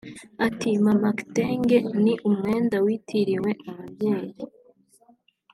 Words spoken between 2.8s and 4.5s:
witiriwe ababyeyi